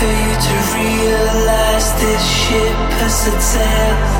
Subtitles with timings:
[0.00, 4.19] for you to realize this ship has set sail.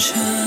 [0.00, 0.39] Scared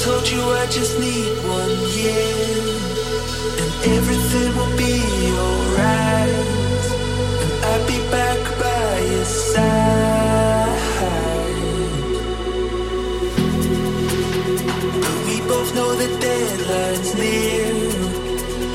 [0.00, 2.64] told you I just need one year,
[3.60, 4.96] and everything will be
[5.44, 6.46] alright.
[7.42, 10.40] And I'll be back by your side.
[15.02, 17.74] But we both know the deadline's near,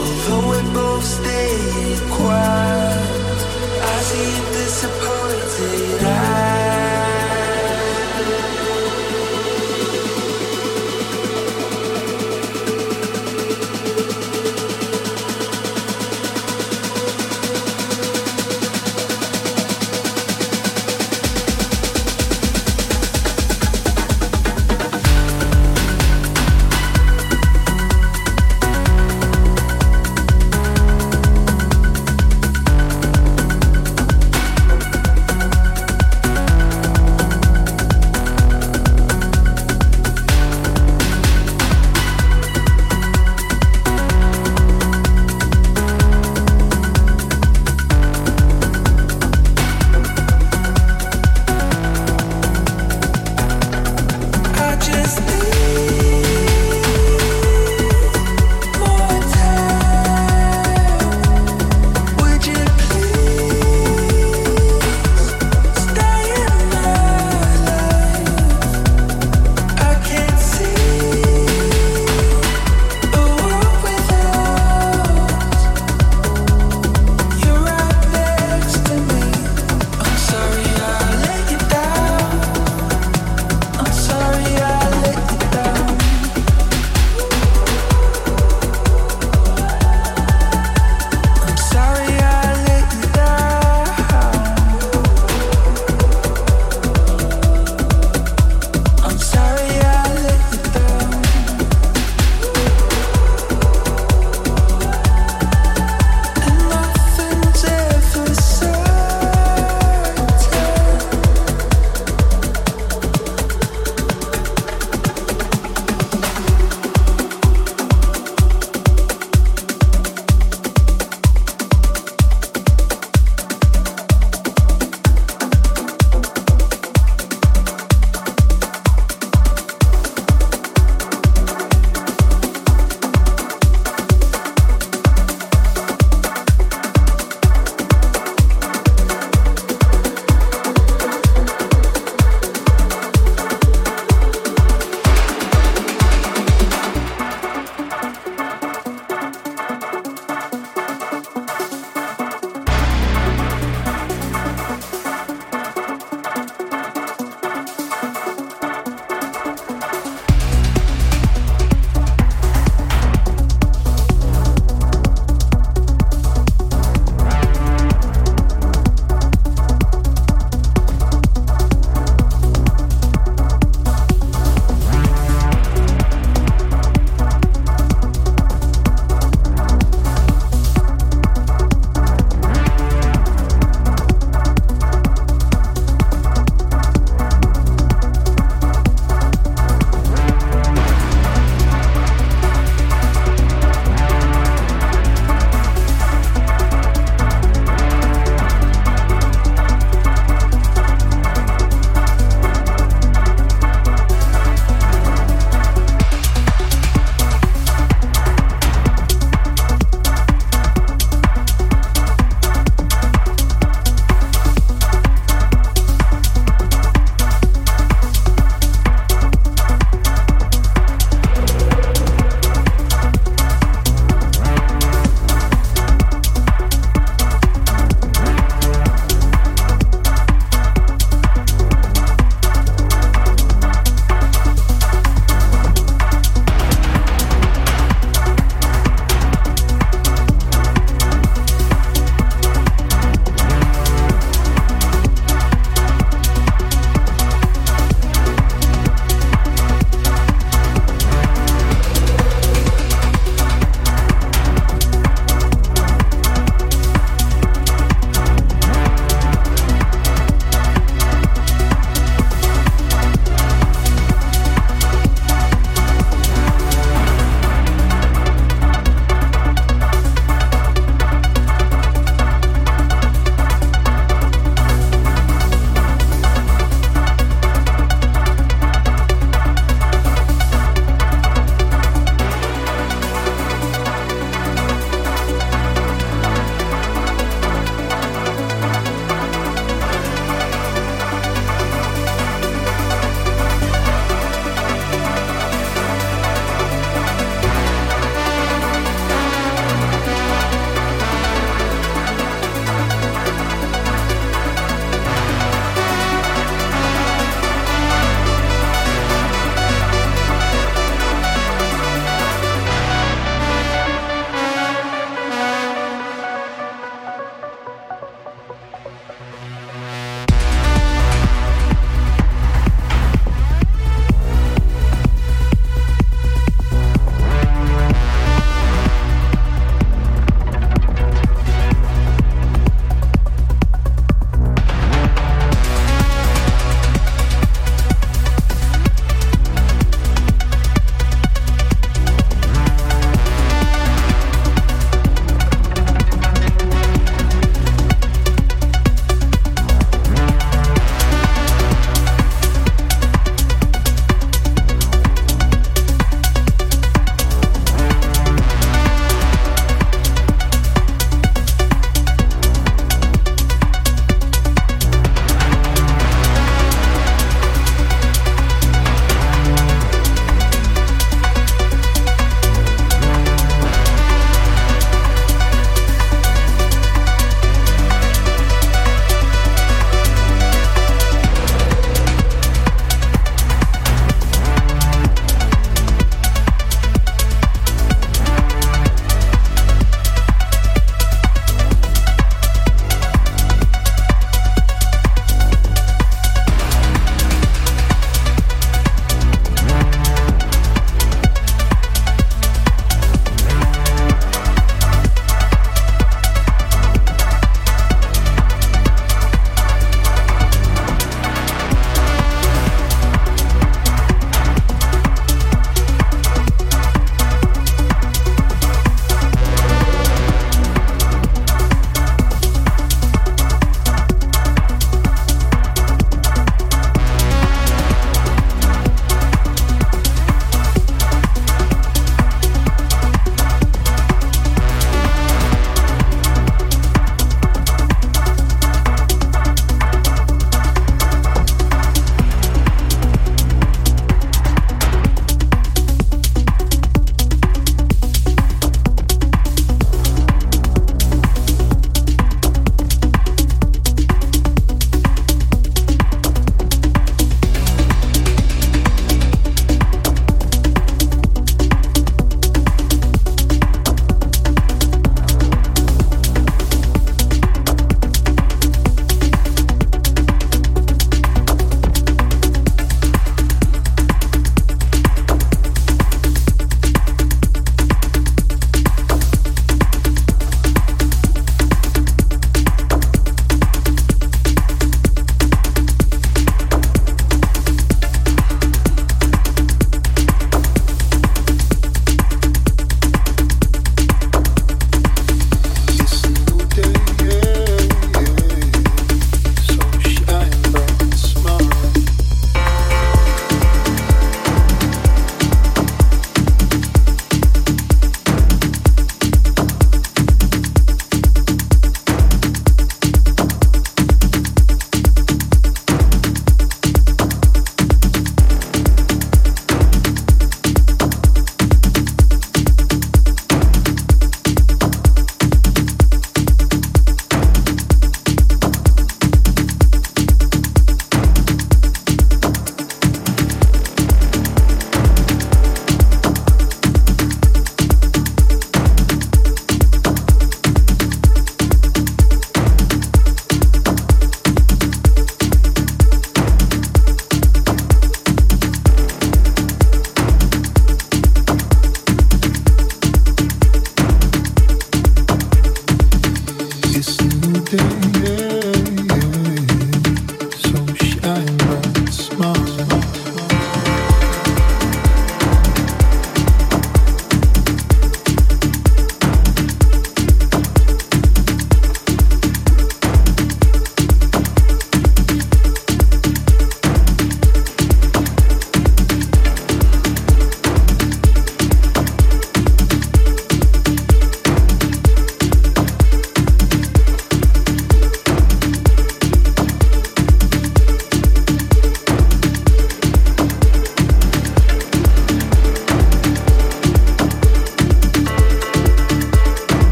[0.00, 3.38] although we both stay quiet.
[3.92, 6.69] I see disappointed eyes.